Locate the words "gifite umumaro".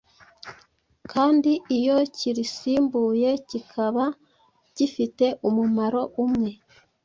4.77-6.01